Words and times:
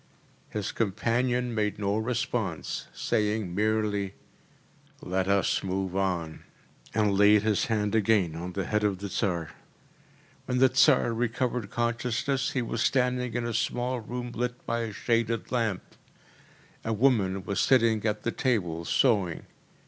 ‚ÄĚ 0.49 0.53
His 0.53 0.71
companion 0.71 1.53
made 1.53 1.77
no 1.77 1.95
response, 1.95 2.87
saying 2.91 3.53
merely, 3.53 4.15
“Let 4.99 5.27
us 5.27 5.63
move 5.63 5.95
on,‚ÄĚ 5.95 6.39
and 6.99 7.15
laid 7.15 7.43
his 7.43 7.65
hand 7.65 7.93
again 7.93 8.35
on 8.35 8.53
the 8.53 8.65
head 8.65 8.83
of 8.83 8.97
the 8.97 9.09
Tsar. 9.09 9.51
When 10.47 10.57
the 10.57 10.69
Tsar 10.69 11.13
recovered 11.13 11.69
consciousness, 11.69 12.53
he 12.53 12.63
was 12.63 12.81
standing 12.81 13.35
in 13.35 13.45
a 13.45 13.53
small 13.53 13.99
room 13.99 14.31
lit 14.31 14.65
by 14.65 14.79
a 14.79 14.91
shaded 14.91 15.51
lamp. 15.51 15.83
A 16.83 16.93
woman 16.93 17.43
was 17.45 17.59
sitting 17.59 18.03
at 18.03 18.23
the 18.23 18.31
table 18.31 18.85
sewing. 18.85 19.45